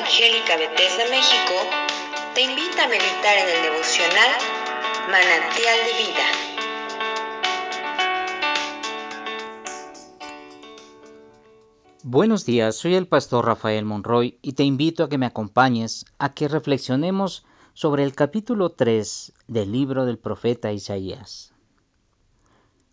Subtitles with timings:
[0.00, 1.54] Evangélica Bethesda México
[2.34, 4.30] te invita a meditar en el devocional
[5.10, 6.26] Manantial de Vida.
[12.02, 16.32] Buenos días, soy el pastor Rafael Monroy y te invito a que me acompañes a
[16.32, 17.44] que reflexionemos
[17.74, 21.52] sobre el capítulo 3 del libro del profeta Isaías.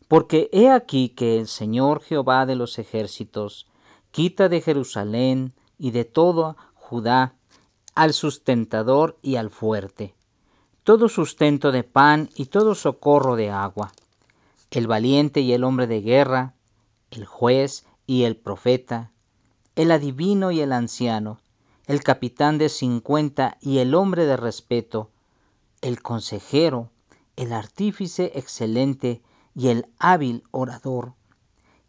[0.10, 3.66] Porque he aquí que el Señor Jehová de los ejércitos
[4.12, 6.58] quita de Jerusalén y de todo
[6.90, 7.34] Judá
[7.96, 10.16] al sustentador y al fuerte,
[10.86, 13.92] todo sustento de pan y todo socorro de agua,
[14.72, 16.54] el valiente y el hombre de guerra,
[17.12, 19.12] el juez y el profeta,
[19.76, 21.42] el adivino y el anciano,
[21.88, 25.10] el capitán de cincuenta y el hombre de respeto,
[25.82, 26.90] el consejero,
[27.36, 29.22] el artífice excelente
[29.54, 31.17] y el hábil orador.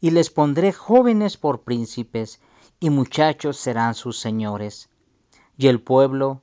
[0.00, 2.40] Y les pondré jóvenes por príncipes,
[2.80, 4.88] y muchachos serán sus señores.
[5.56, 6.42] Y el pueblo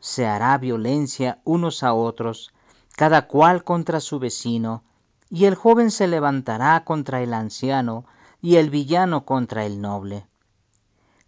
[0.00, 2.52] se hará violencia unos a otros,
[2.96, 4.82] cada cual contra su vecino,
[5.30, 8.04] y el joven se levantará contra el anciano,
[8.42, 10.26] y el villano contra el noble.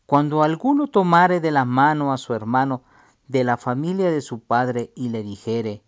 [0.07, 2.83] Cuando alguno tomare de la mano a su hermano
[3.29, 5.83] de la familia de su padre y le dijere,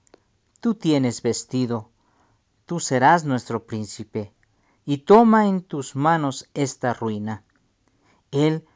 [0.60, 1.90] Tú tienes vestido,
[2.64, 4.32] tú serás nuestro príncipe,
[4.84, 7.42] y toma en tus manos esta ruina.
[8.30, 8.66] Él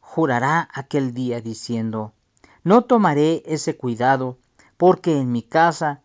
[0.00, 2.12] jurará aquel día diciendo,
[2.64, 4.38] No tomaré ese cuidado,
[4.76, 6.02] porque en mi casa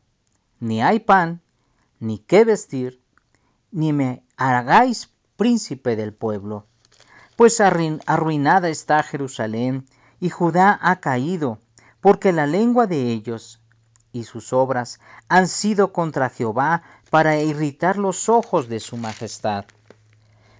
[0.59, 1.41] ni hay pan,
[1.99, 3.01] ni qué vestir,
[3.71, 6.67] ni me hagáis príncipe del pueblo
[7.35, 9.85] pues arruinada está Jerusalén
[10.19, 11.59] y Judá ha caído,
[11.99, 13.61] porque la lengua de ellos
[14.11, 19.65] y sus obras han sido contra Jehová para irritar los ojos de su majestad.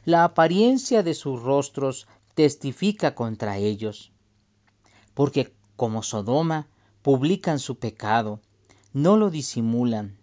[0.06, 4.12] La apariencia de sus rostros testifica contra ellos,
[5.16, 6.68] porque como Sodoma
[7.02, 8.40] publican su pecado,
[8.94, 10.16] no lo disimulan.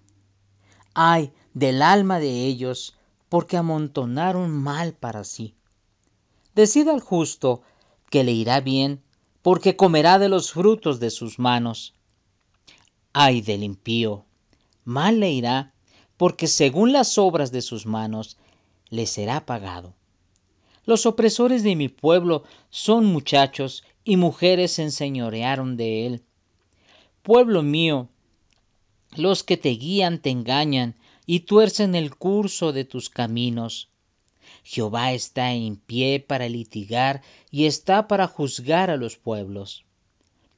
[0.94, 2.96] Ay del alma de ellos,
[3.28, 5.56] porque amontonaron mal para sí.
[6.54, 7.62] Decida al justo
[8.08, 9.02] que le irá bien,
[9.42, 11.92] porque comerá de los frutos de sus manos.
[13.12, 14.26] Ay del impío,
[14.84, 15.74] mal le irá,
[16.20, 18.36] porque según las obras de sus manos
[18.90, 19.94] le será pagado.
[20.84, 26.22] Los opresores de mi pueblo son muchachos y mujeres se enseñorearon de él.
[27.22, 28.10] Pueblo mío,
[29.16, 30.94] los que te guían te engañan
[31.24, 33.88] y tuercen el curso de tus caminos.
[34.62, 39.86] Jehová está en pie para litigar y está para juzgar a los pueblos.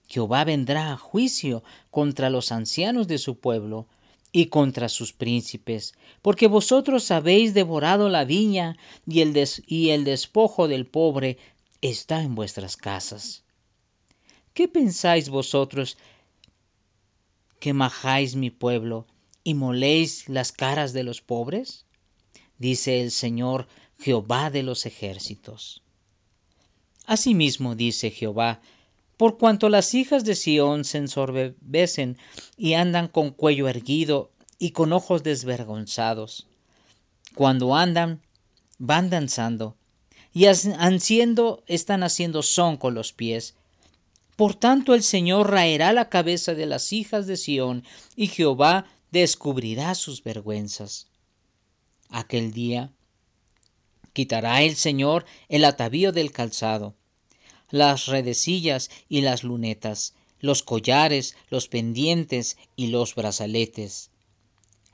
[0.09, 1.63] Jehová vendrá a juicio
[1.93, 3.87] contra los ancianos de su pueblo
[4.33, 11.37] y contra sus príncipes, porque vosotros habéis devorado la viña y el, despojo del pobre
[11.83, 13.45] está en vuestras casas.
[14.55, 15.99] ¿Qué pensáis vosotros
[17.61, 19.07] que majáis mi pueblo
[19.45, 21.85] y moléis las caras de los pobres?
[22.59, 25.83] Dice el Señor Jehová de los ejércitos.
[27.05, 28.63] Asimismo dice Jehová,
[29.23, 32.19] por cuanto las hijas de Sión se ensorbecen
[32.57, 36.49] y andan con cuello erguido y con ojos desvergonzados.
[37.37, 38.21] Cuando andan,
[38.79, 39.77] van danzando,
[40.35, 43.55] y haciendo, están haciendo son con los pies.
[44.35, 47.85] Por tanto el Señor raerá la cabeza de las hijas de Sión,
[48.17, 51.07] y Jehová descubrirá sus vergüenzas.
[52.09, 52.91] Aquel día
[54.15, 56.97] Quitará el Señor el atavío del calzado,
[57.73, 64.11] las redecillas y las lunetas, los collares, los pendientes y los brazaletes,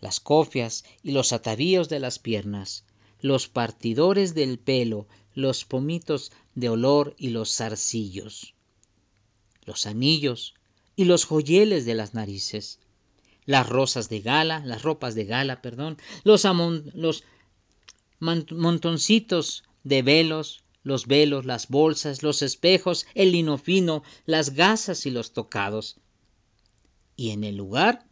[0.00, 2.84] las cofias y los atavíos de las piernas,
[3.21, 8.55] los partidores del pelo, los pomitos de olor y los zarcillos,
[9.65, 10.55] los anillos
[10.95, 12.78] y los joyeles de las narices,
[13.45, 16.45] las rosas de gala, las ropas de gala, perdón, los,
[16.95, 17.25] los
[18.21, 25.11] montoncitos de velos, los velos, las bolsas, los espejos, el lino fino, las gasas y
[25.11, 26.01] los tocados.
[27.15, 28.07] Y en el lugar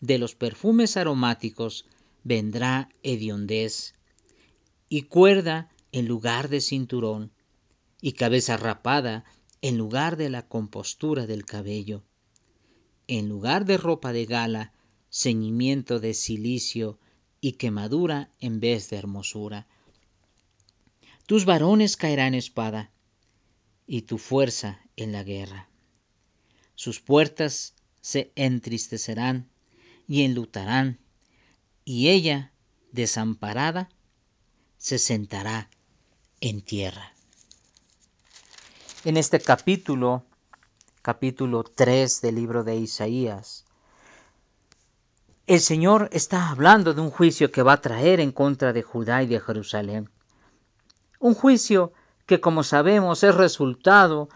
[0.00, 1.86] de los perfumes aromáticos
[2.24, 3.94] vendrá hediondez,
[4.88, 7.32] y cuerda en lugar de cinturón,
[8.02, 9.24] y cabeza rapada
[9.62, 12.02] en lugar de la compostura del cabello.
[13.06, 14.72] En lugar de ropa de gala,
[15.10, 16.98] ceñimiento de silicio
[17.40, 19.66] y quemadura en vez de hermosura.
[21.30, 22.90] Tus varones caerán espada
[23.86, 25.68] y tu fuerza en la guerra.
[26.74, 29.48] Sus puertas se entristecerán
[30.08, 30.98] y enlutarán,
[31.84, 32.50] y ella,
[32.90, 33.90] desamparada,
[34.76, 35.70] se sentará
[36.40, 37.14] en tierra.
[39.04, 40.24] En este capítulo
[41.00, 43.66] capítulo 3 del libro de Isaías,
[45.46, 49.22] el Señor está hablando de un juicio que va a traer en contra de Judá
[49.22, 50.10] y de Jerusalén.
[51.20, 51.92] Un juicio
[52.26, 54.28] que, como sabemos, es resultado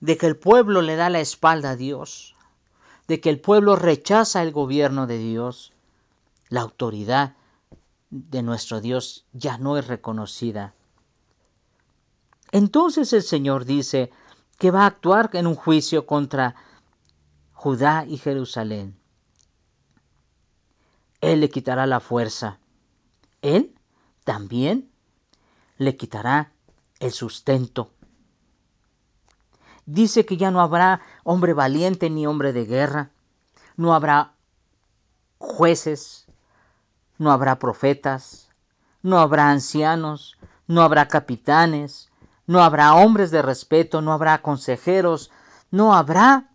[0.00, 2.34] de que el pueblo le da la espalda a Dios,
[3.06, 5.72] de que el pueblo rechaza el gobierno de Dios,
[6.48, 7.36] la autoridad
[8.10, 10.74] de nuestro Dios ya no es reconocida.
[12.50, 14.10] Entonces el Señor dice
[14.58, 16.54] que va a actuar en un juicio contra
[17.52, 18.96] Judá y Jerusalén.
[21.20, 22.58] Él le quitará la fuerza.
[23.40, 23.74] Él
[24.24, 24.91] también
[25.78, 26.52] le quitará
[27.00, 27.90] el sustento.
[29.86, 33.10] Dice que ya no habrá hombre valiente ni hombre de guerra,
[33.76, 34.34] no habrá
[35.38, 36.26] jueces,
[37.18, 38.48] no habrá profetas,
[39.02, 40.38] no habrá ancianos,
[40.68, 42.10] no habrá capitanes,
[42.46, 45.30] no habrá hombres de respeto, no habrá consejeros,
[45.70, 46.48] no habrá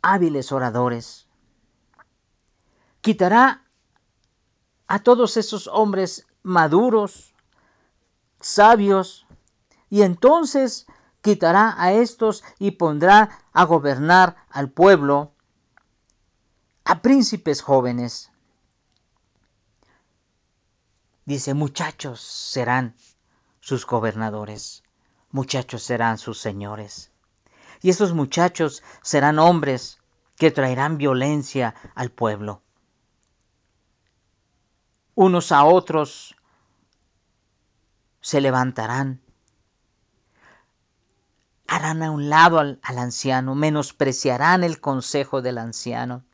[0.00, 1.26] hábiles oradores.
[3.00, 3.61] Quitará
[4.92, 7.32] a todos esos hombres maduros,
[8.40, 9.26] sabios,
[9.88, 10.86] y entonces
[11.22, 15.32] quitará a estos y pondrá a gobernar al pueblo
[16.84, 18.30] a príncipes jóvenes.
[21.24, 22.94] Dice, muchachos serán
[23.60, 24.82] sus gobernadores,
[25.30, 27.10] muchachos serán sus señores.
[27.80, 29.96] Y esos muchachos serán hombres
[30.36, 32.60] que traerán violencia al pueblo.
[35.14, 36.34] Unos a otros
[38.20, 39.20] se levantarán,
[41.66, 46.24] harán a un lado al, anciano, menospreciarán el consejo del anciano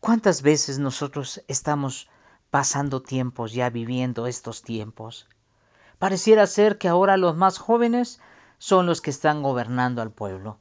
[0.00, 2.08] ¿Cuántas veces nosotros estamos
[2.50, 5.28] pasando tiempos ya viviendo estos tiempos?
[5.98, 8.18] Pareciera ser que ahora los más jóvenes
[8.56, 10.56] son los que están gobernando al pueblo.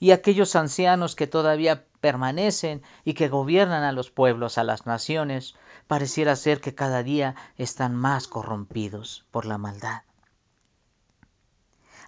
[0.00, 5.54] Y aquellos ancianos que todavía permanecen y que gobiernan a los pueblos, a las naciones,
[5.86, 10.02] pareciera ser que cada día están más corrompidos por la maldad.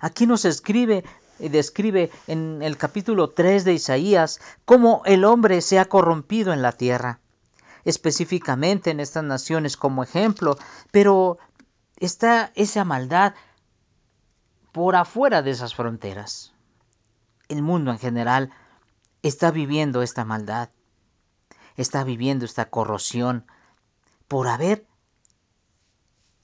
[0.01, 1.05] Aquí nos escribe
[1.39, 6.73] describe en el capítulo 3 de Isaías cómo el hombre se ha corrompido en la
[6.73, 7.21] tierra,
[7.85, 10.57] específicamente en estas naciones como ejemplo,
[10.91, 11.39] pero
[11.97, 13.35] está esa maldad
[14.73, 16.52] por afuera de esas fronteras.
[17.49, 18.51] El mundo en general
[19.23, 20.71] está viviendo esta maldad,
[21.77, 23.47] está viviendo esta corrosión
[24.29, 24.87] por haber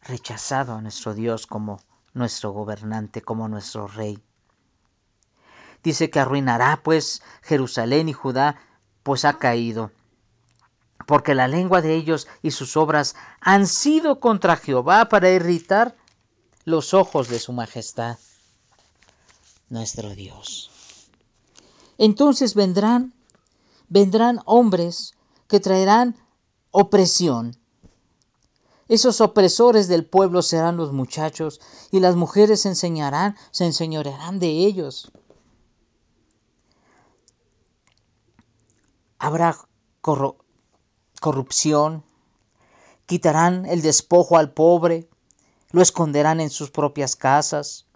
[0.02, 1.80] rechazado a nuestro Dios como
[2.14, 4.22] nuestro gobernante, como nuestro rey.
[5.82, 8.60] Dice que arruinará pues Jerusalén y Judá,
[9.02, 9.92] pues ha caído.
[11.06, 15.96] Porque la lengua de ellos y sus obras han sido contra Jehová para irritar
[16.64, 18.18] los ojos de su majestad,
[19.70, 20.70] nuestro Dios.
[21.98, 23.12] Entonces vendrán,
[23.88, 25.14] vendrán hombres
[25.48, 26.16] que traerán
[26.70, 27.56] opresión.
[28.88, 31.60] Esos opresores del pueblo serán los muchachos
[31.90, 35.12] y las mujeres enseñarán, se enseñorearán de ellos.
[39.18, 39.56] habrá
[41.20, 42.04] corrupción,
[43.06, 45.08] quitarán el despojo al pobre,
[45.70, 47.86] lo esconderán en sus propias casas,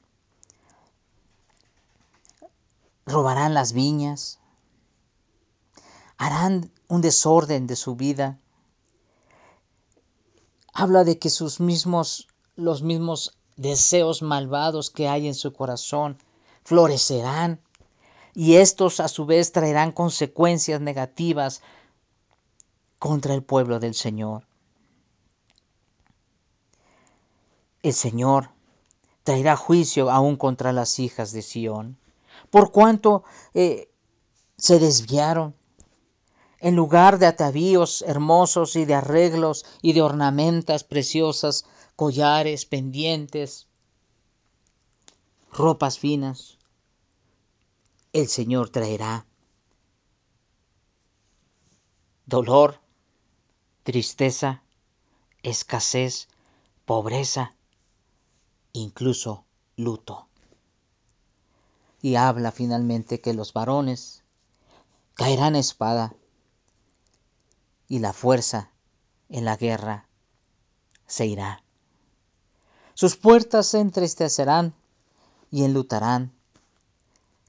[3.07, 4.39] robarán las viñas,
[6.17, 8.39] harán un desorden de su vida.
[10.73, 16.19] Habla de que sus mismos, los mismos deseos malvados que hay en su corazón
[16.65, 17.61] florecerán
[18.35, 21.61] y estos a su vez traerán consecuencias negativas
[22.99, 24.47] contra el pueblo del Señor.
[27.83, 28.51] El Señor
[29.25, 31.99] traerá juicio aún contra las hijas de Sión,
[32.53, 33.91] por cuanto eh,
[34.59, 35.57] se desviaron.
[36.61, 41.65] En lugar de atavíos hermosos y de arreglos y de ornamentas preciosas,
[41.97, 43.69] collares, pendientes,
[45.51, 46.59] ropas finas,
[48.13, 49.25] el Señor traerá
[52.27, 52.81] dolor,
[53.83, 54.63] tristeza,
[55.43, 56.29] escasez,
[56.85, 57.55] pobreza,
[58.75, 60.29] incluso luto.
[62.03, 64.23] Y habla finalmente que los varones
[65.15, 66.15] caerán espada
[67.89, 68.71] y la fuerza
[69.29, 70.07] en la guerra
[71.07, 71.63] se irá.
[72.95, 74.75] Sus puertas se entristecerán
[75.51, 76.33] y enlutarán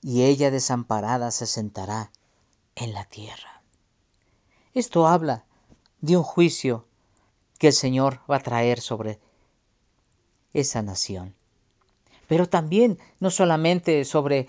[0.02, 2.12] y ella desamparada se sentará
[2.76, 3.62] en la tierra.
[4.74, 5.46] Esto habla
[6.02, 6.86] de un juicio
[7.58, 9.20] que el Señor va a traer sobre
[10.54, 11.36] esa nación.
[12.28, 14.48] Pero también no solamente sobre,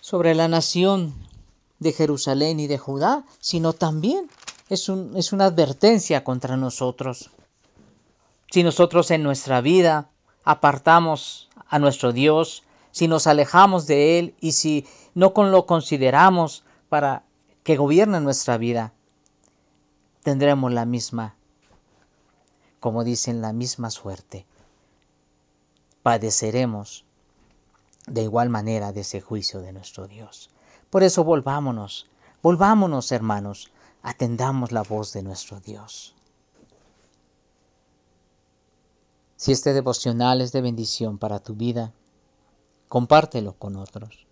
[0.00, 1.14] sobre la nación
[1.78, 4.30] de Jerusalén y de Judá, sino también
[4.68, 7.30] es, un, es una advertencia contra nosotros.
[8.50, 10.10] Si nosotros en nuestra vida
[10.44, 17.24] apartamos a nuestro Dios, si nos alejamos de Él y si no lo consideramos para
[17.62, 18.92] que gobierne nuestra vida,
[20.22, 21.34] tendremos la misma,
[22.80, 24.46] como dicen, la misma suerte.
[26.06, 27.04] Padeceremos
[28.06, 30.50] de igual manera de ese juicio de nuestro Dios.
[30.88, 32.08] Por eso volvámonos,
[32.42, 33.72] volvámonos hermanos,
[34.04, 36.14] atendamos la voz de nuestro Dios.
[39.34, 41.92] Si este devocional es de bendición para tu vida,
[42.88, 44.25] compártelo con otros.